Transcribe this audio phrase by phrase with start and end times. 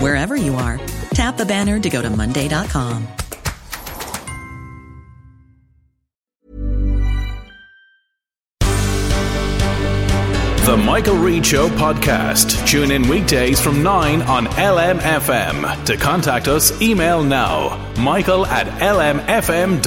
[0.00, 0.78] wherever you are.
[1.14, 3.06] Tap the banner to go to Monday.com.
[10.70, 12.64] The Michael Reade Show podcast.
[12.64, 15.84] Tune in weekdays from 9 on LMFM.
[15.84, 19.80] To contact us, email now michael at lmfm.ie.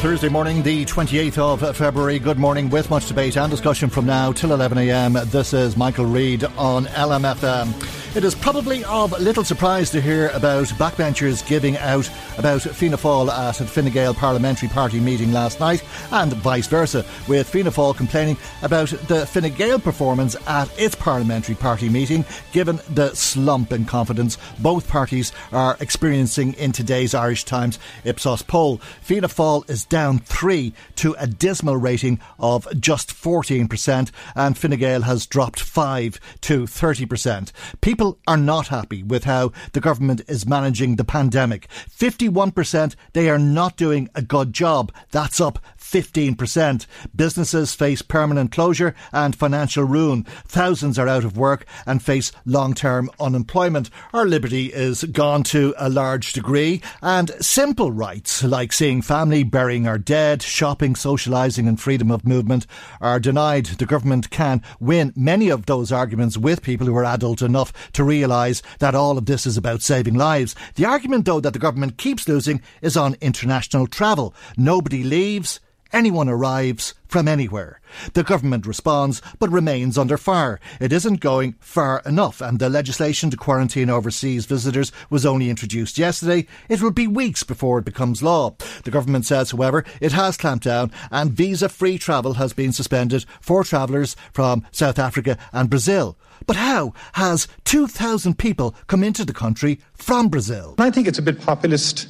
[0.00, 2.18] Thursday morning, the 28th of February.
[2.18, 5.30] Good morning, with much debate and discussion from now till 11am.
[5.30, 7.99] This is Michael Reade on LMFM.
[8.12, 13.30] It is probably of little surprise to hear about backbenchers giving out about Fianna Fáil
[13.30, 17.96] at a Fine Gael parliamentary party meeting last night, and vice versa, with Fianna Fáil
[17.96, 23.84] complaining about the Fine Gael performance at its parliamentary party meeting, given the slump in
[23.84, 28.78] confidence both parties are experiencing in today's Irish Times Ipsos poll.
[29.02, 35.02] Fianna Fáil is down three to a dismal rating of just 14%, and Fine Gael
[35.02, 37.52] has dropped five to 30%.
[37.80, 41.68] People People are not happy with how the government is managing the pandemic.
[41.68, 44.90] 51% they are not doing a good job.
[45.10, 46.86] That's up 15%.
[47.14, 50.22] Businesses face permanent closure and financial ruin.
[50.46, 53.90] Thousands are out of work and face long term unemployment.
[54.14, 59.88] Our liberty is gone to a large degree, and simple rights like seeing family, burying
[59.88, 62.66] our dead, shopping, socialising, and freedom of movement
[63.00, 63.66] are denied.
[63.66, 68.04] The government can win many of those arguments with people who are adult enough to
[68.04, 70.54] realise that all of this is about saving lives.
[70.74, 74.34] The argument, though, that the government keeps losing is on international travel.
[74.56, 75.60] Nobody leaves
[75.92, 77.80] anyone arrives from anywhere.
[78.12, 80.60] The government responds, but remains under fire.
[80.80, 85.98] It isn't going far enough, and the legislation to quarantine overseas visitors was only introduced
[85.98, 86.46] yesterday.
[86.68, 88.54] It will be weeks before it becomes law.
[88.84, 93.24] The government says, however, it has clamped down, and visa free travel has been suspended
[93.40, 96.16] for travellers from South Africa and Brazil.
[96.50, 100.74] But how has 2,000 people come into the country from Brazil?
[100.78, 102.08] I think it's a bit populist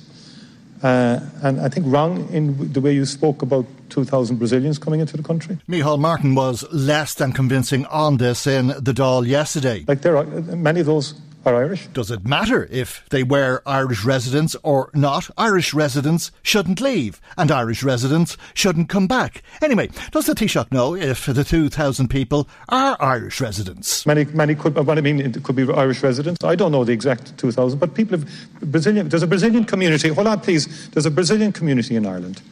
[0.82, 5.18] uh, and I think wrong in the way you spoke about 2,000 Brazilians coming into
[5.18, 5.58] the country.
[5.68, 9.84] Micheál Martin was less than convincing on this in the Dáil yesterday.
[9.86, 11.12] Like there are many of those
[11.46, 11.86] are Irish.
[11.88, 15.30] Does it matter if they were Irish residents or not?
[15.38, 19.42] Irish residents shouldn't leave, and Irish residents shouldn't come back.
[19.62, 24.04] Anyway, does the Taoiseach know if the 2,000 people are Irish residents?
[24.06, 26.44] Many, many could, what I mean, it could be Irish residents.
[26.44, 28.30] I don't know the exact 2,000, but people have,
[28.60, 32.42] Brazilian, there's a Brazilian community, hold on please, there's a Brazilian community in Ireland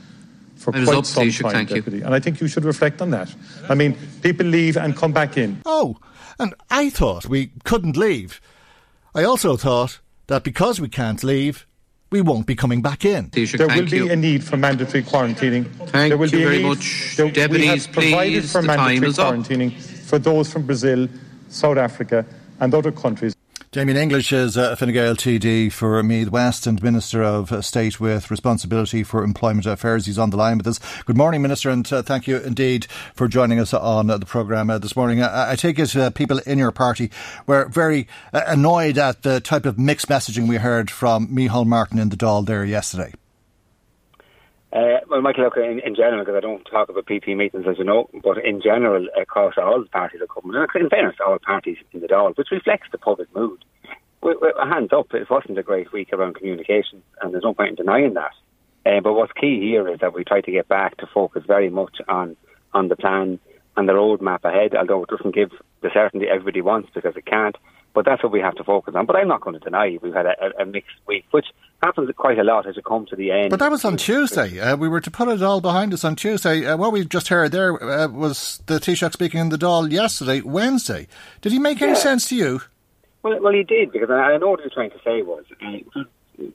[0.57, 1.99] for it quite some Taoiseach, time, thank Deputy.
[1.99, 2.05] you.
[2.05, 3.33] And I think you should reflect on that.
[3.69, 5.61] I mean, people leave and come back in.
[5.65, 5.99] Oh,
[6.39, 8.41] and I thought we couldn't leave.
[9.19, 9.99] I also thought
[10.29, 11.67] that because we can't leave,
[12.13, 13.31] we won't be coming back in.
[13.31, 14.11] Taoiseach, There will be you.
[14.13, 15.65] a need for mandatory quarantining.
[15.89, 17.17] Thank there will you be a very need, much.
[17.17, 19.35] There, we have provided please, for mandatory is up.
[19.35, 19.73] quarantining
[20.09, 21.09] for those from Brazil,
[21.49, 22.25] South Africa,
[22.61, 23.35] and other countries.
[23.71, 28.01] Damien English is uh, Fine Gael TD for Meath West and Minister of uh, State
[28.01, 30.07] with responsibility for employment affairs.
[30.07, 30.81] He's on the line with us.
[31.05, 34.71] Good morning, Minister, and uh, thank you indeed for joining us on uh, the programme
[34.71, 35.23] uh, this morning.
[35.23, 37.11] I, I take it uh, people in your party
[37.47, 41.99] were very uh, annoyed at the type of mixed messaging we heard from Micheál Martin
[41.99, 43.13] in the Dáil there yesterday.
[44.79, 47.79] Uh, well, Michael, look, in, in general, because I don't talk about PP meetings, as
[47.79, 51.37] you know, but in general, across all the parties that come, and in fairness, all
[51.41, 53.65] parties in the Dáil, which reflects the public mood.
[54.23, 57.71] We, we, hands up, it wasn't a great week around communication, and there's no point
[57.71, 58.31] in denying that.
[58.87, 61.71] Uh, but what's key here is that we try to get back to focus very
[61.71, 62.37] much on
[62.73, 63.41] on the plan
[63.77, 65.51] and the roadmap ahead, although it doesn't give
[65.81, 67.57] the certainty everybody wants because it can't.
[67.99, 69.07] But that's what we have to focus on.
[69.07, 71.47] But I'm not going to deny we've had a, a, a mixed week, which
[71.83, 73.51] happens quite a lot as it comes to the end.
[73.51, 74.61] But that was on Tuesday.
[74.61, 76.65] Uh, we were to put it all behind us on Tuesday.
[76.65, 80.43] Uh, what we just heard there uh, was the Taoiseach speaking in the Dáil yesterday,
[80.43, 81.09] Wednesday.
[81.41, 82.61] Did he make any sense to you?
[83.25, 85.43] Well, well, he did because I I know what he was trying to say was
[85.61, 86.05] uh,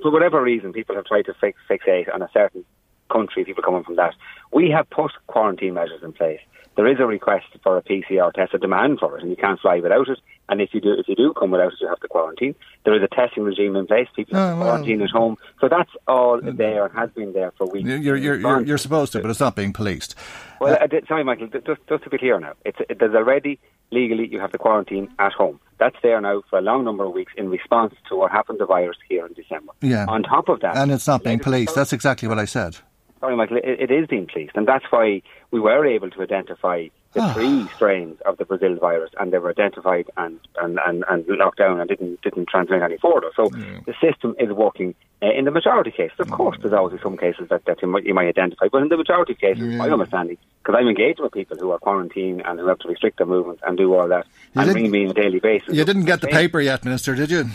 [0.01, 2.63] for whatever reason, people have tried to fix, fixate on a certain
[3.11, 4.13] country, people coming from that.
[4.53, 6.39] We have put quarantine measures in place.
[6.77, 9.59] There is a request for a PCR test, a demand for it, and you can't
[9.59, 10.19] fly without it.
[10.49, 12.53] And if you do, if you do come without it, you have to quarantine.
[12.83, 14.07] There is a testing regime in place.
[14.15, 14.63] People Oh, well.
[14.63, 15.37] quarantine at home.
[15.61, 17.87] So that's all there and has been there for weeks.
[17.87, 20.15] You're, you're, you're, you're supposed to, but it's not being policed.
[20.59, 21.47] Well, uh, did, sorry, Michael.
[21.47, 23.57] Just, just to be clear now, it's it, there's already
[23.91, 25.59] legally you have to quarantine at home.
[25.79, 28.63] That's there now for a long number of weeks in response to what happened to
[28.63, 29.71] the virus here in December.
[29.81, 30.05] Yeah.
[30.07, 31.73] On top of that, And it's not being policed.
[31.75, 32.77] That's exactly what I said.
[33.21, 33.57] Sorry, Michael.
[33.57, 37.33] It, it is being policed, and that's why we were able to identify the Ah.
[37.33, 41.59] three strains of the Brazil virus, and they were identified and and, and, and locked
[41.59, 43.29] down and didn't didn't transmit any further.
[43.35, 46.19] So the system is working uh, in the majority of cases.
[46.19, 48.89] Of course, there's always some cases that, that you, might, you might identify, but in
[48.89, 52.59] the majority of cases, my understanding, because I'm engaged with people who are quarantined and
[52.59, 54.25] who have to restrict their movement and do all that,
[54.55, 55.73] and ring me on a daily basis.
[55.75, 57.45] You didn't get the paper yet, Minister, did you?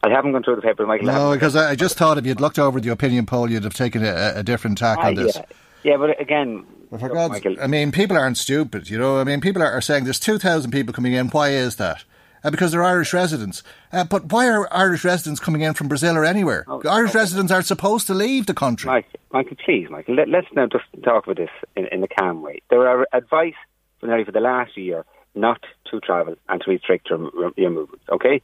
[0.00, 1.06] I haven't gone through the paper, Michael.
[1.08, 3.74] No, because I I just thought if you'd looked over the opinion poll, you'd have
[3.74, 5.36] taken a, a different tack on this.
[5.82, 5.96] Yeah.
[5.96, 9.18] but again, for God's, Michael, I mean, people aren't stupid, you know.
[9.18, 11.28] I mean, people are, are saying there's 2,000 people coming in.
[11.28, 12.04] Why is that?
[12.42, 13.62] Uh, because they're Irish residents.
[13.92, 16.64] Uh, but why are Irish residents coming in from Brazil or anywhere?
[16.68, 17.18] Oh, Irish okay.
[17.18, 18.88] residents aren't supposed to leave the country.
[18.88, 22.42] Michael, Michael, please, Michael, let, let's now just talk about this in, in a calm
[22.42, 22.62] way.
[22.70, 23.54] There are advice
[23.98, 25.04] for nearly for the last year
[25.34, 28.04] not to travel and to restrict your, your movements.
[28.10, 28.40] Okay,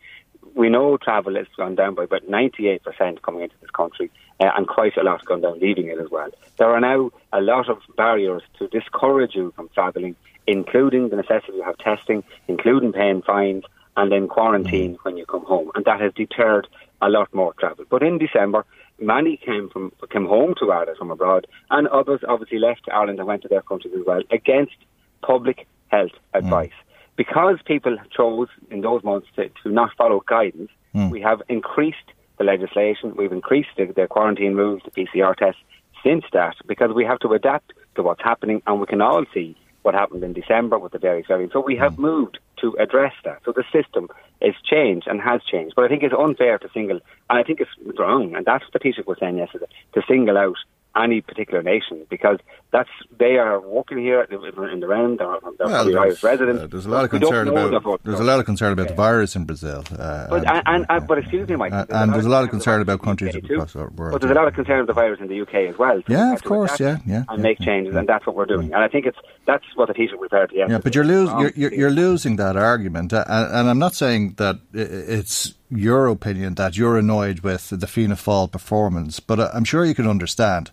[0.55, 4.11] we know travel has gone down by about ninety-eight percent coming into this country,
[4.41, 6.31] uh, and quite a lot has gone down leaving it as well.
[6.59, 10.17] There are now a lot of barriers to discourage you from travelling,
[10.47, 13.65] including the necessity to have testing, including paying fines,
[13.97, 14.99] and then quarantine mm.
[15.03, 16.67] when you come home, and that has deterred
[17.01, 17.85] a lot more travel.
[17.89, 18.65] But in December,
[18.99, 23.29] many came from came home to Ireland from abroad, and others obviously left Ireland and
[23.29, 24.77] went to their countries as well against
[25.23, 26.39] public health mm.
[26.39, 26.73] advice.
[27.17, 31.11] Because people chose in those months to, to not follow guidance, mm.
[31.11, 35.61] we have increased the legislation, we've increased the, the quarantine rules, the PCR tests
[36.05, 39.57] since that, because we have to adapt to what's happening, and we can all see
[39.83, 41.53] what happened in December with the various variants.
[41.53, 41.99] So we have mm.
[41.99, 43.41] moved to address that.
[43.45, 44.09] So the system
[44.41, 45.75] is changed and has changed.
[45.77, 47.01] But I think it's unfair to single,
[47.31, 50.57] and I think it's wrong, and that's what Taoiseach was saying yesterday, to single out
[50.97, 52.39] any particular nation because
[52.71, 52.89] that's
[53.19, 55.19] they are working here in the round.
[55.19, 55.27] They're,
[55.59, 56.63] they're Well, probably Irish there's, residents.
[56.63, 58.95] uh, there's a lot of concern about the- there's a lot of concern about the
[58.95, 61.73] virus in Brazil, uh, But and, and, and but excuse me, Mike.
[61.73, 64.35] Uh, and there's a lot of concern about countries across the world, But there's a
[64.35, 65.97] lot of concern about the virus in the UK as well.
[66.07, 68.47] So Yeah, of course, yeah, yeah, and yeah, make yeah, changes, and that's what we're
[68.47, 68.73] doing.
[68.75, 70.57] And I think it's that's what the Taoiseach referred to.
[70.57, 71.41] Yeah, but you're, lose, Wrong.
[71.43, 76.07] you're, you're, you're losing that argument, uh, and, and I'm not saying that it's your
[76.07, 80.71] opinion that you're annoyed with the Fianna Fáil performance, but I'm sure you can understand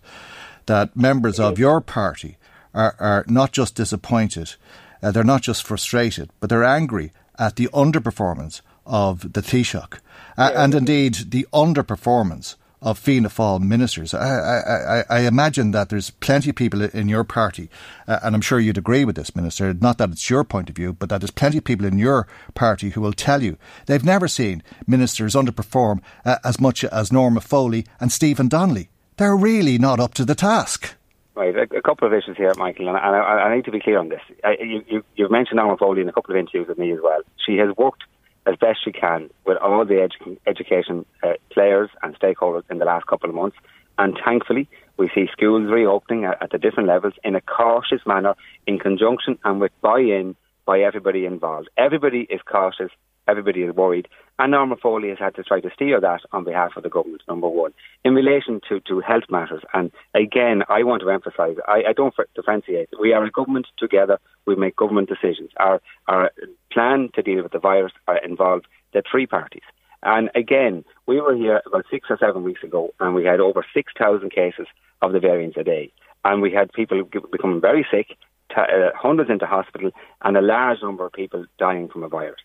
[0.66, 2.38] that members of your party
[2.74, 4.54] are, are not just disappointed,
[5.02, 9.98] uh, they're not just frustrated, but they're angry at the underperformance of the Taoiseach,
[10.36, 14.12] uh, and indeed the underperformance of Fianna Fáil ministers.
[14.12, 17.70] I, I, I, imagine that there's plenty of people in your party,
[18.08, 20.74] uh, and I'm sure you'd agree with this, Minister, not that it's your point of
[20.74, 23.56] view, but that there's plenty of people in your party who will tell you
[23.86, 28.90] they've never seen ministers underperform uh, as much as Norma Foley and Stephen Donnelly.
[29.16, 30.96] They're really not up to the task.
[31.34, 33.80] Right, a, a couple of issues here, Michael, and I, I, I need to be
[33.80, 34.20] clear on this.
[34.44, 36.98] I, you, you, you've mentioned Norma Foley in a couple of interviews with me as
[37.02, 37.20] well.
[37.46, 38.02] She has worked
[38.46, 42.84] as best she can with all the edu- education uh, players and stakeholders in the
[42.84, 43.56] last couple of months,
[43.98, 48.34] and thankfully we see schools reopening at, at the different levels in a cautious manner,
[48.66, 51.68] in conjunction and with buy-in by everybody involved.
[51.76, 52.90] Everybody is cautious.
[53.28, 54.08] Everybody is worried.
[54.38, 57.22] And Norma Foley has had to try to steer that on behalf of the government,
[57.28, 57.72] number one.
[58.04, 62.14] In relation to, to health matters, and again, I want to emphasise, I, I don't
[62.34, 62.88] differentiate.
[62.98, 64.18] We are a government together.
[64.46, 65.50] We make government decisions.
[65.58, 66.32] Our, our
[66.72, 67.92] plan to deal with the virus
[68.24, 69.62] involved the three parties.
[70.02, 73.64] And again, we were here about six or seven weeks ago, and we had over
[73.72, 74.66] 6,000 cases
[75.00, 75.92] of the variants a day.
[76.24, 78.08] And we had people becoming very sick,
[78.48, 82.40] t- uh, hundreds into hospital, and a large number of people dying from a virus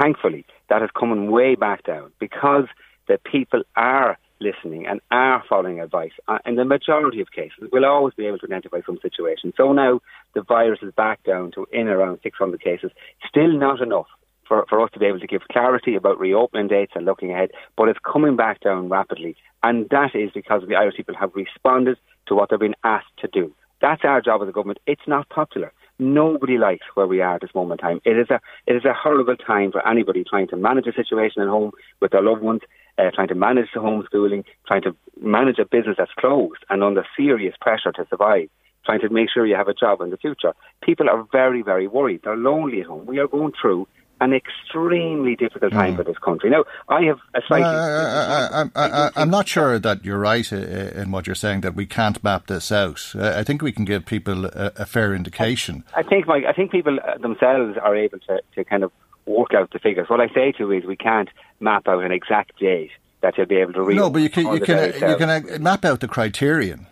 [0.00, 2.66] thankfully, that is coming way back down because
[3.08, 6.12] the people are listening and are following advice.
[6.28, 9.54] Uh, in the majority of cases, we'll always be able to identify some situations.
[9.56, 10.00] So now
[10.34, 12.90] the virus is back down to in around 600 cases.
[13.28, 14.06] Still not enough
[14.46, 17.50] for, for us to be able to give clarity about reopening dates and looking ahead,
[17.76, 19.36] but it's coming back down rapidly.
[19.62, 23.28] And that is because the Irish people have responded to what they've been asked to
[23.28, 23.54] do.
[23.80, 24.78] That's our job as a government.
[24.86, 25.72] It's not popular.
[25.98, 28.00] Nobody likes where we are at this moment in time.
[28.04, 31.42] It is a it is a horrible time for anybody trying to manage a situation
[31.42, 31.70] at home
[32.00, 32.62] with their loved ones,
[32.98, 37.06] uh, trying to manage the homeschooling, trying to manage a business that's closed and under
[37.16, 38.48] serious pressure to survive,
[38.84, 40.52] trying to make sure you have a job in the future.
[40.82, 42.22] People are very, very worried.
[42.24, 43.06] They're lonely at home.
[43.06, 43.86] We are going through
[44.24, 45.96] an extremely difficult time mm.
[45.96, 46.50] for this country.
[46.50, 47.68] Now, I have a slightly.
[47.68, 52.22] Uh, I, am not sure that you're right in what you're saying that we can't
[52.24, 53.14] map this out.
[53.14, 55.84] I think we can give people a, a fair indication.
[55.94, 58.92] I, I think, Mike, I think people themselves are able to, to kind of
[59.26, 60.08] work out the figures.
[60.08, 61.28] What I say to you is we can't
[61.60, 62.90] map out an exact date
[63.20, 63.96] that you'll be able to read.
[63.96, 66.86] No, but you can you can uh, you can uh, map out the criterion.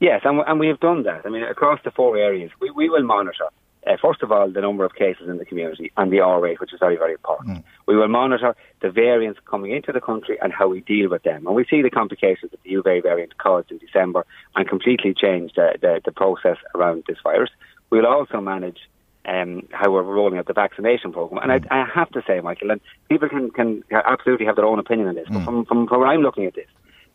[0.00, 1.24] Yes, and, and we have done that.
[1.24, 3.46] I mean, across the four areas, we, we will monitor
[3.86, 6.60] uh, first of all, the number of cases in the community and the R rate,
[6.60, 7.58] which is very, very important.
[7.58, 7.64] Mm.
[7.86, 11.46] We will monitor the variants coming into the country and how we deal with them.
[11.46, 14.26] And we see the complications that the UK variant caused in December
[14.56, 17.50] and completely changed the, the, the process around this virus.
[17.90, 18.78] We'll also manage
[19.24, 21.48] um, how we're rolling out the vaccination program.
[21.48, 21.68] And mm.
[21.70, 25.08] I, I, have to say, Michael, and people can, can absolutely have their own opinion
[25.08, 25.34] on this, mm.
[25.34, 26.68] but from, from, from where I'm looking at this,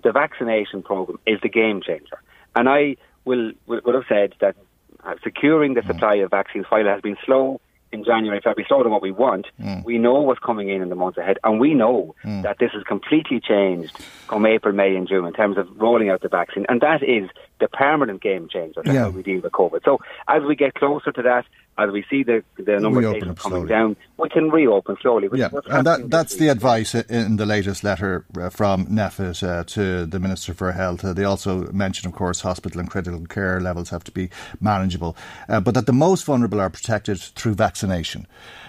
[0.04, 2.22] the vaccination program is the game changer.
[2.56, 4.56] And I will, will, will have said that
[5.06, 5.88] uh, securing the mm.
[5.88, 7.60] supply of vaccines, while it has been slow
[7.92, 9.84] in January, February, slower than what we want, mm.
[9.84, 12.42] we know what's coming in in the months ahead, and we know mm.
[12.44, 16.22] that this has completely changed come April, May, and June in terms of rolling out
[16.22, 17.30] the vaccine, and that is
[17.60, 18.82] the permanent game changer.
[18.84, 19.04] That's yeah.
[19.04, 19.84] how we deal with COVID.
[19.84, 21.46] So as we get closer to that,
[21.78, 25.30] as we see the, the number of cases coming down, we can reopen slowly.
[25.34, 30.06] Yeah, and that, that's the advice in the latest letter uh, from NPHET uh, to
[30.06, 31.04] the Minister for Health.
[31.04, 35.16] Uh, they also mention, of course, hospital and critical care levels have to be manageable,
[35.50, 38.28] uh, but that the most vulnerable are protected through vaccination.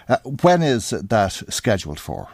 [0.09, 2.29] Uh, when is that scheduled for?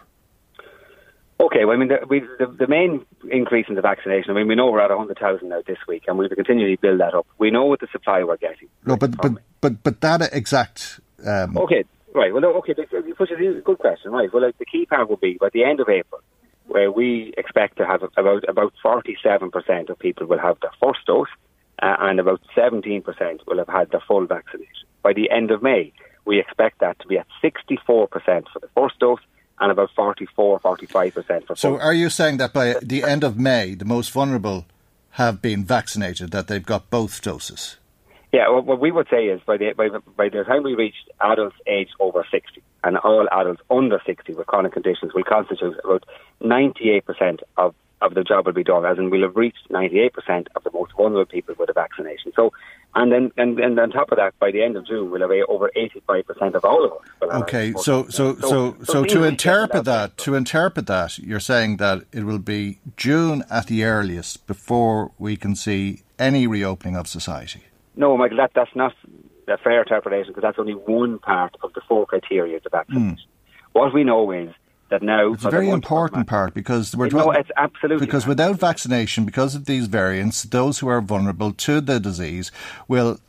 [1.40, 4.48] Okay, well, I mean, the, we, the, the, main increase in the vaccination, I mean,
[4.48, 7.26] we know we're at 100,000 now this week, and we'll continually build that up.
[7.38, 8.68] We know what the supply we're getting.
[8.84, 10.98] No, but, but, but, but that exact.
[11.24, 12.34] Um, okay, right.
[12.34, 14.32] Well, okay, which is a good question, right?
[14.32, 16.20] Well, like, the key part will be by the end of April,
[16.66, 21.28] where we expect to have about about 47% of people will have their first dose,
[21.80, 23.04] uh, and about 17%
[23.46, 24.86] will have had their full vaccination.
[25.02, 25.92] By the end of May,
[26.24, 29.20] we expect that to be at 64% for the first dose
[29.60, 33.74] and about 44, 45% for So are you saying that by the end of May,
[33.74, 34.66] the most vulnerable
[35.12, 37.76] have been vaccinated, that they've got both doses?
[38.32, 40.94] Yeah, well, what we would say is by the, by, by the time we reach
[41.20, 46.04] adults aged over 60, and all adults under 60 with chronic conditions will constitute about
[46.42, 50.64] 98% of of the job will be done, as in we'll have reached 98% of
[50.64, 52.32] the most vulnerable people with a vaccination.
[52.34, 52.52] So,
[52.94, 55.30] and then and, and on top of that, by the end of June, we'll have
[55.48, 57.42] over 85% of all of us.
[57.42, 62.24] Okay, so so, so so to interpret that, to interpret that, you're saying that it
[62.24, 67.62] will be June at the earliest before we can see any reopening of society.
[67.94, 68.94] No, Michael, that that's not
[69.48, 73.16] a fair interpretation because that's only one part of the four criteria of the vaccination.
[73.16, 73.72] Mm.
[73.72, 74.50] What we know is
[74.90, 79.24] that now it's a very important part because we're no, it's absolutely because without vaccination,
[79.24, 82.50] because of these variants, those who are vulnerable to the disease
[82.86, 83.20] will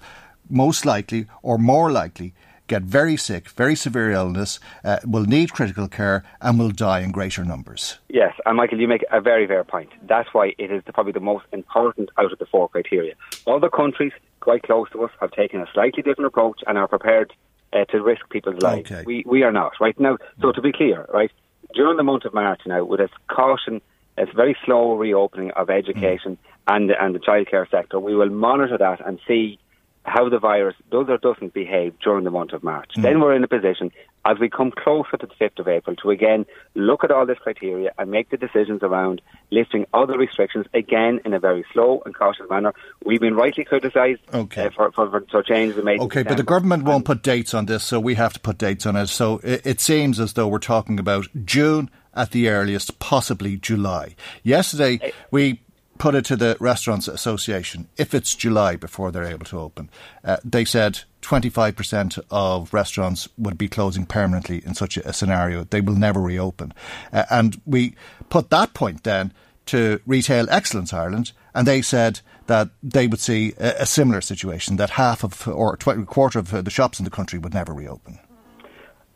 [0.50, 2.34] most likely or more likely
[2.70, 7.12] get very sick, very severe illness, uh, will need critical care, and will die in
[7.12, 7.98] greater numbers.
[8.08, 9.90] Yes, and Michael, you make a very fair point.
[10.04, 13.16] That's why it is probably the most important out of the four criteria.
[13.48, 17.34] Other countries quite close to us have taken a slightly different approach and are prepared
[17.74, 18.92] uh, to risk people's lives.
[18.92, 19.04] Okay.
[19.06, 20.18] We we are not right now.
[20.42, 21.32] So to be clear, right,
[21.74, 23.82] during the month of March now, with its caution,
[24.18, 26.76] its very slow reopening of education mm.
[26.76, 29.60] and and the childcare sector, we will monitor that and see
[30.04, 32.92] how the virus does or doesn't behave during the month of March.
[32.98, 33.04] Mm.
[33.04, 33.92] Then we're in a position,
[34.26, 36.46] as we come closer to the 5th of April, to again
[36.76, 39.22] look at all this criteria and make the decisions around
[39.52, 42.74] lifting other restrictions, again in a very slow and cautious manner.
[43.04, 44.66] We've been rightly criticised okay.
[44.66, 46.00] uh, for, for, for, changes we made.
[46.02, 48.86] Okay, but the government won't put dates on this, so we have to put dates
[48.86, 49.08] on it.
[49.08, 54.16] So it, it seems as though we're talking about June at the earliest, possibly July.
[54.44, 55.62] Yesterday, we
[56.00, 59.90] put it to the Restaurants Association if it's July before they're able to open.
[60.24, 65.66] Uh, they said 25% of restaurants would be closing permanently in such a, scenario.
[65.66, 66.74] They will never reopen.
[67.12, 67.96] Uh, and we
[68.30, 69.34] put that point then
[69.68, 74.78] to Retail Excellence Ireland, and they said that they would see a, a similar situation
[74.78, 78.20] that half of or a quarter of the shops in the country would never reopen.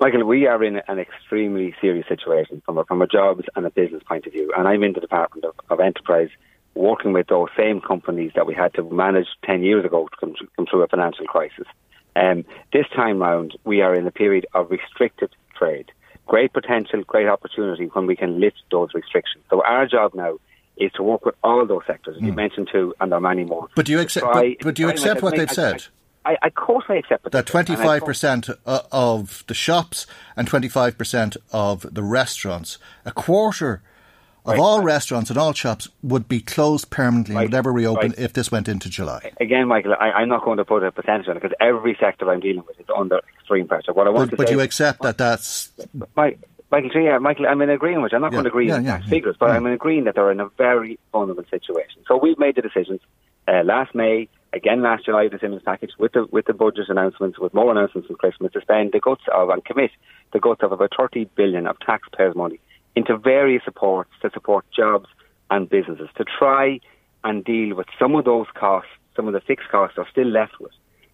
[0.01, 3.69] Michael, we are in an extremely serious situation from a, from a jobs and a
[3.69, 6.29] business point of view, and I'm in the Department of, of Enterprise
[6.75, 10.35] working with those same companies that we had to manage 10 years ago to come,
[10.55, 11.67] come through a financial crisis.
[12.15, 15.91] Um, this time round, we are in a period of restricted trade.
[16.25, 19.43] Great potential, great opportunity when we can lift those restrictions.
[19.49, 20.37] So our job now
[20.77, 22.17] is to work with all those sectors.
[22.17, 22.21] Mm.
[22.21, 22.35] You hmm.
[22.35, 23.67] mentioned two, and there are many more.
[23.75, 24.25] But do you accept?
[24.25, 25.85] Try, but, but, do you accept what they've said?
[26.25, 27.45] I, I, of course, I accept that.
[27.45, 33.81] Twenty five percent of the shops and twenty five percent of the restaurants, a quarter
[34.45, 34.59] of right.
[34.59, 37.43] all restaurants and all shops would be closed permanently right.
[37.43, 38.19] and would never reopen right.
[38.19, 39.31] if this went into July.
[39.39, 42.29] Again, Michael, I, am not going to put a percentage on it because every sector
[42.29, 43.93] I'm dealing with is under extreme pressure.
[43.93, 45.71] What I want but, to but say, you accept that that's
[46.15, 46.35] my,
[46.71, 48.17] Michael, yeah, Michael, I'm in agreement with you.
[48.17, 49.51] I'm not Yeah, going to agree yeah, with yeah, figures, but.
[49.51, 52.01] I'm in agreeing that they're in a very vulnerable situation.
[52.07, 52.99] So we've made the decisions
[53.47, 57.39] uh, last May, again last July, the stimulus package with the with the budget announcements,
[57.39, 59.91] with more announcements from Christmas to spend the guts of and commit
[60.31, 62.59] the guts of about 30 billion of taxpayers' money
[62.95, 65.07] into various supports to support jobs
[65.49, 66.79] and businesses to try
[67.23, 70.59] and deal with some of those costs, some of the fixed costs are still left
[70.59, 70.71] with,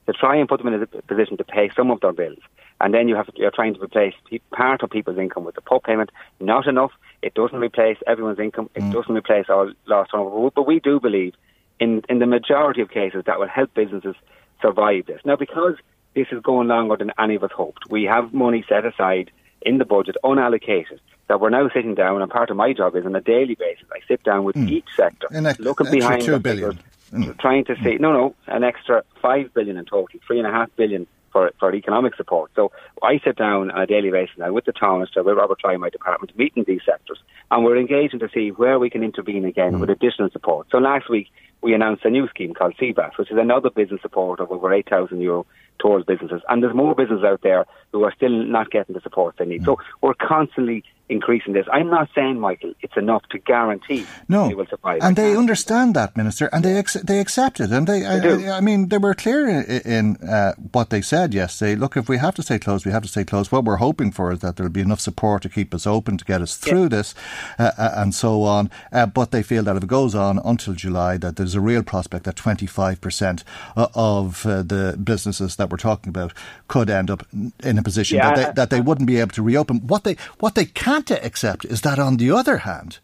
[0.08, 2.40] to try and put them in a position to pay some of their bills.
[2.82, 4.14] And then you have you're trying to replace
[4.52, 6.12] part of people's income with the PUP payment.
[6.40, 6.92] Not enough.
[7.22, 8.70] It doesn't replace everyone's income.
[8.74, 8.94] It mm.
[8.94, 10.50] doesn't replace all lost turnover.
[10.56, 11.34] But we do believe,
[11.80, 14.16] in in the majority of cases, that will help businesses
[14.62, 15.20] survive this.
[15.26, 15.76] Now, because
[16.16, 19.30] this is going longer than any of us hoped, we have money set aside
[19.62, 21.00] in the budget, unallocated.
[21.30, 23.86] That we're now sitting down, and part of my job is on a daily basis.
[23.94, 24.68] I sit down with hmm.
[24.68, 26.80] each sector, An ex- looking behind two billion.
[27.12, 27.32] Hmm.
[27.40, 30.70] trying to see no, no, an extra five billion in total, three and a half
[30.76, 32.52] billion for for economic support.
[32.56, 32.72] So
[33.04, 35.78] I sit down on a daily basis now with the town minister, with Robert Troy,
[35.78, 37.20] my department, meeting these sectors,
[37.52, 39.80] and we're engaging to see where we can intervene again hmm.
[39.80, 40.68] with additional support.
[40.72, 41.30] So last week
[41.62, 44.90] we announced a new scheme called CBAS, which is another business support of over eight
[44.90, 45.46] thousand euro
[45.80, 49.36] towards businesses, and there's more businesses out there who are still not getting the support
[49.38, 49.64] they need.
[49.64, 51.66] So we're constantly increasing this.
[51.72, 55.00] I'm not saying, Michael, it's enough to guarantee No, they will survive.
[55.02, 58.06] and they understand that, Minister, and they ex- they accept it, and they.
[58.06, 58.46] I, do.
[58.46, 61.76] I, I mean, they were clear in, in uh, what they said yesterday.
[61.76, 63.52] Look, if we have to stay closed, we have to stay closed.
[63.52, 66.26] What we're hoping for is that there'll be enough support to keep us open, to
[66.26, 67.16] get us through this,
[67.58, 68.70] uh, uh, and so on.
[68.92, 71.84] Uh, but they feel that if it goes on until July, that there's a real
[71.84, 73.44] prospect that 25 percent
[73.76, 76.34] of uh, the businesses that we're talking about
[76.68, 77.26] could end up
[77.64, 79.88] in a position Yeah, that they, that they wouldn't be able to reopen.
[79.88, 80.66] What they what they
[81.02, 83.00] can't accept is that on the other hand.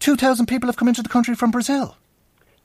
[0.00, 1.96] 2,000 people have come into the country from Brazil.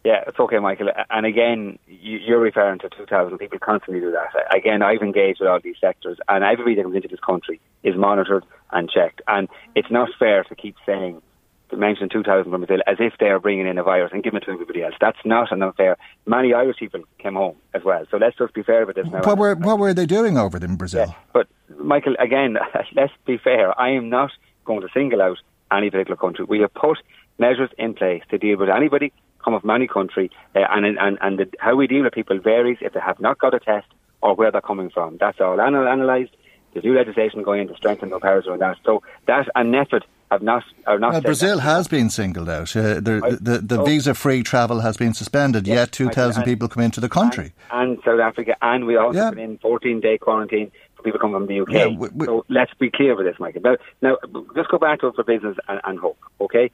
[0.03, 0.89] Yeah, it's okay, Michael.
[1.09, 4.31] And again, you- you're referring to 2,000 people constantly do that.
[4.55, 7.95] Again, I've engaged with all these sectors, and everybody that comes into this country is
[7.95, 9.21] monitored and checked.
[9.27, 11.21] And it's not fair to keep saying,
[11.69, 14.37] to mention 2,000 from Brazil as if they are bringing in a virus and giving
[14.37, 14.95] it to everybody else.
[14.99, 15.97] That's not an unfair.
[16.25, 18.05] Many Irish people came home as well.
[18.09, 19.21] So let's just be fair with this now.
[19.21, 21.07] What were, what were they doing over in Brazil?
[21.07, 22.57] Yeah, but Michael, again,
[22.95, 23.79] let's be fair.
[23.79, 24.31] I am not
[24.69, 25.37] going to single out
[25.71, 26.45] any particular country.
[26.45, 26.99] We have put
[27.39, 29.11] measures in place to deal with anybody
[29.43, 32.77] come from any country, uh, and and and the, how we deal with people varies
[32.81, 33.87] if they have not got a test
[34.21, 35.17] or where they're coming from.
[35.17, 36.35] That's all anal- analysed.
[36.73, 38.77] There's new legislation going in to strengthen the powers around that.
[38.85, 41.13] So that and NPHET have not are not.
[41.13, 41.63] Well, Brazil that.
[41.63, 42.75] has been singled out.
[42.75, 43.85] Uh, the I- the, the oh.
[43.85, 47.53] visa free travel has been suspended, Yes, yet 2,000 people come into the country.
[47.71, 49.29] and, and South Africa, and we also Yeah.
[49.29, 50.71] put in 14 day quarantine
[51.03, 51.71] people coming from the UK.
[51.71, 53.61] Yeah, we- we- so let's be clear with this, Michael.
[53.63, 54.17] Now, now
[54.55, 56.71] just go back to it for business and, and hope, okay?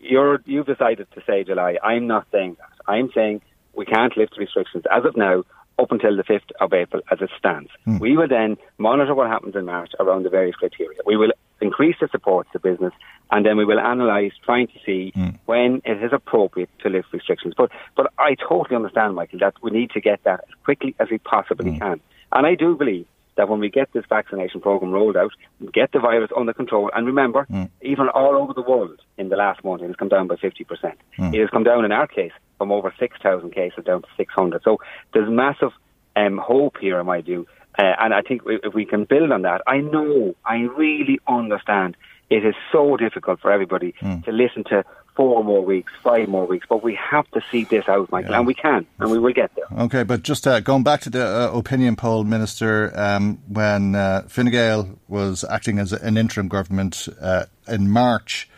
[0.00, 1.78] You're, you've decided to say July.
[1.82, 2.70] I'm not saying that.
[2.92, 3.40] I'm saying
[3.74, 5.44] we can't lift restrictions as of now
[5.78, 7.70] up until the 5th of April as it stands.
[7.84, 7.98] Hmm.
[7.98, 10.98] We will then monitor what happens in March around the various criteria.
[11.04, 12.94] We will increase the support to business
[13.30, 15.28] and then we will analyse trying to see Hmm.
[15.44, 17.54] when it is appropriate to lift restrictions.
[17.56, 21.10] But but I totally understand, Michael, that we need to get that as quickly as
[21.10, 21.78] we possibly Hmm.
[21.78, 22.00] can.
[22.32, 25.30] And I do believe that when we get this vaccination program rolled out,
[25.72, 27.64] get the virus under control, and remember, Hmm.
[27.82, 30.94] even all over the world in the last month, it has come down by 50%.
[31.16, 31.34] Hmm.
[31.34, 34.62] It has come down in our case from over 6,000 cases down to 600.
[34.62, 34.78] So
[35.12, 35.72] there's massive
[36.16, 37.46] um, hope here, in my view.
[37.78, 41.96] Uh, and I think if we can build on that, I know, I really understand
[42.30, 44.20] it is so difficult for everybody Hmm.
[44.22, 44.82] to listen to
[45.16, 48.46] four more weeks, five more weeks, but we have to see this out, Michael, and
[48.46, 49.64] we can, and we will get there.
[49.84, 54.22] Okay, but just uh, going back to the uh, opinion poll, Minister, um, when uh,
[54.28, 58.48] Fine Gael was acting as an interim government uh, in March,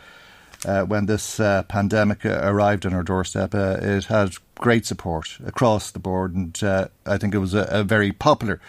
[0.65, 5.37] uh, when this uh, pandemic uh, arrived on our doorstep, uh, it had great support
[5.45, 8.59] across the board, and uh, I think it was a, a very popular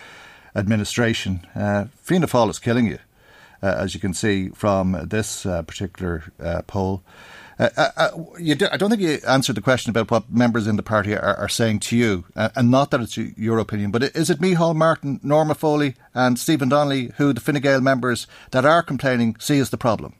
[0.54, 1.46] administration.
[1.54, 2.98] Uh, Fianna Fáil is killing you,
[3.62, 7.02] uh, as you can see from this uh, particular uh, poll.
[7.60, 10.66] Uh, uh, uh, you do, I don't think you answered the question about what members
[10.66, 13.90] in the party are, are saying to you, uh, and not that it's your opinion,
[13.90, 18.26] but is it Micheál Martin, Norma Foley, and Stephen Donnelly who the Fine Gael members
[18.52, 20.14] that are complaining see as the problem?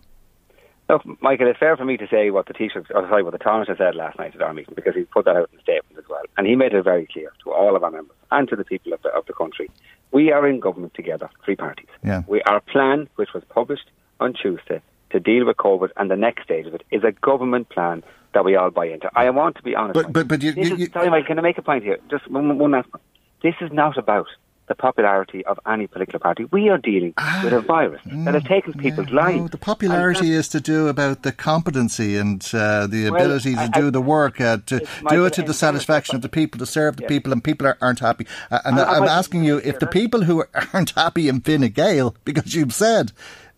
[0.90, 3.38] Look, Michael, it's fair for me to say what the Taoiseach, or sorry, what the
[3.38, 5.96] Taoiseach said last night at our meeting because he put that out in the statement
[5.96, 8.56] as well, and he made it very clear to all of our members and to
[8.56, 9.70] the people of the, of the country.
[10.12, 11.86] We are in government together, three parties.
[12.04, 12.24] Yeah.
[12.26, 16.44] We our plan, which was published on Tuesday, to deal with COVID, and the next
[16.44, 19.10] stage of it is a government plan that we all buy into.
[19.14, 19.94] I want to be honest.
[19.94, 21.98] But- but- but you- you- is- you- sorry, Michael, can I make a point here?
[22.10, 23.02] Just one, one last point.
[23.42, 24.26] This is not about
[24.70, 26.44] the popularity of any political party.
[26.44, 29.38] We are dealing ah, with a virus mm, that has taken people's yeah, lives.
[29.38, 33.62] No, the popularity is to do about the competency and uh, the well, ability to
[33.62, 36.60] I, do I, the work, uh, to do it to the satisfaction of the people,
[36.60, 37.08] to serve the yeah.
[37.08, 38.28] people, and people are, not happy.
[38.48, 42.14] Uh, and I, am asking you if the people who aren't happy in Fine Gael,
[42.24, 43.10] because you've said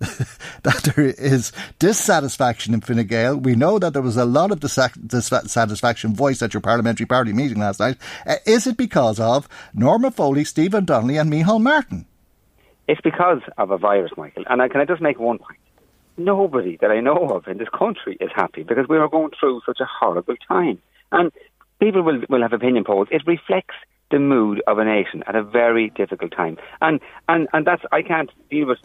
[0.63, 3.37] that there is dissatisfaction in Fine Gael.
[3.37, 7.59] We know that there was a lot of dissatisfaction voiced at your parliamentary party meeting
[7.59, 7.99] last night.
[8.27, 12.07] Uh, is it because of Norma Foley, Stephen Donnelly, and Micheál Martin?
[12.89, 14.45] It's because of a virus, Michael.
[14.49, 15.59] And I, can I just make one point?
[16.17, 19.63] Nobody that I know of in this country is happy because we are going through
[19.65, 20.81] such a horrible time.
[21.13, 21.31] And
[21.81, 23.09] people will, will have opinion polls.
[23.11, 23.77] It reflects
[24.13, 26.57] the mood of a nation at a very difficult time.
[26.81, 28.79] And and and that's I can't deal with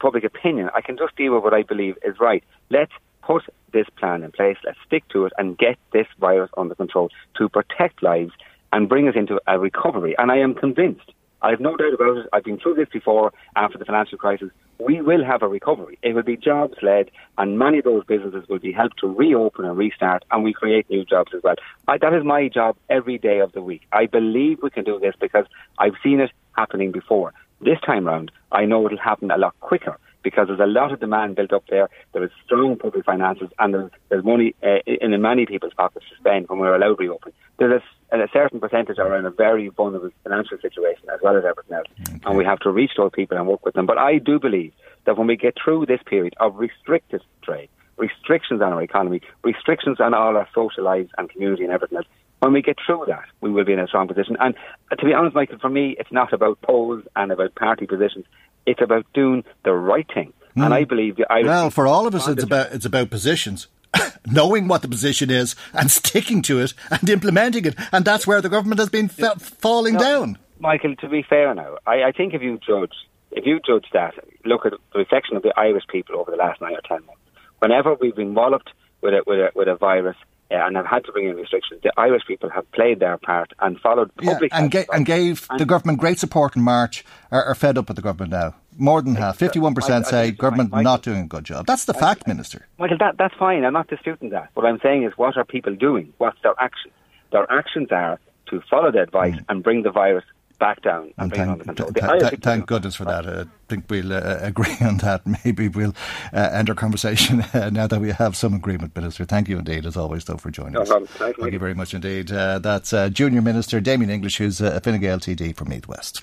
[0.00, 0.70] public opinion.
[0.74, 2.42] I can just deal with what I believe is right.
[2.70, 4.56] Let's put this plan in place.
[4.64, 8.32] Let's stick to it and get this virus under control to protect lives
[8.72, 10.16] and bring us into a recovery.
[10.18, 12.26] And I am convinced I have no doubt about it.
[12.32, 14.50] I've been through this before after the financial crisis.
[14.78, 15.98] We will have a recovery.
[16.02, 19.64] It will be jobs led, and many of those businesses will be helped to reopen
[19.64, 21.56] and restart, and we create new jobs as well.
[21.88, 23.82] I, that is my job every day of the week.
[23.92, 25.46] I believe we can do this because
[25.78, 27.32] I've seen it happening before.
[27.60, 31.00] This time round, I know it'll happen a lot quicker because there's a lot of
[31.00, 31.88] demand built up there.
[32.12, 36.16] There is strong public finances, and there's, there's money uh, in many people's pockets to
[36.16, 37.32] spend when we're allowed to reopen.
[37.58, 41.44] There's a, a, certain percentage are in a very vulnerable financial situation as well as
[41.44, 42.20] everything else, okay.
[42.24, 43.86] and we have to reach those people and work with them.
[43.86, 44.72] But I do believe
[45.06, 50.00] that when we get through this period of restricted trade, restrictions on our economy, restrictions
[50.00, 52.06] on all our social lives and community and everything else,
[52.40, 54.36] when we get through that, we will be in a strong position.
[54.40, 54.54] And
[54.90, 58.24] uh, to be honest, Michael, for me, it's not about polls and about party positions.
[58.66, 60.32] It's about doing the right thing.
[60.56, 60.64] Mm.
[60.64, 61.46] And I believe the Irish.
[61.46, 63.68] Well, for all of us, it's about it's about positions.
[64.26, 68.40] Knowing what the position is and sticking to it and implementing it, and that's where
[68.40, 70.38] the government has been fa- falling no, down.
[70.60, 72.92] Michael, to be fair now, I, I think if you judge,
[73.32, 76.60] if you judge that, look at the reflection of the Irish people over the last
[76.60, 77.20] nine or ten months.
[77.58, 78.70] Whenever we've been walloped
[79.00, 80.16] with a, with a, with a virus,
[80.50, 81.80] and have had to bring in restrictions.
[81.82, 85.46] The Irish people have played their part and followed public yeah, and, ga- and gave
[85.50, 87.04] and the government great support in March.
[87.30, 88.54] Are, are fed up with the government now.
[88.76, 91.66] More than half, fifty-one percent say government Michael, not doing a good job.
[91.66, 92.66] That's the Michael, fact, Minister.
[92.78, 93.64] Michael, that, that's fine.
[93.64, 94.50] I'm not disputing that.
[94.54, 96.12] What I'm saying is, what are people doing?
[96.18, 96.94] What's their actions?
[97.30, 99.44] Their actions are to follow the advice mm.
[99.48, 100.24] and bring the virus
[100.60, 101.92] back down and, and thank, it under control.
[101.92, 103.26] Th- th- thank goodness for that.
[103.26, 105.22] I think we'll uh, agree on that.
[105.44, 105.94] Maybe we'll
[106.32, 109.24] uh, end our conversation uh, now that we have some agreement, Minister.
[109.24, 110.88] Thank you indeed, as always, though, for joining no us.
[110.90, 112.30] Thank, thank you very much indeed.
[112.30, 116.22] Uh, that's uh, Junior Minister Damien English, who's a Fine Gael TD from Meath West.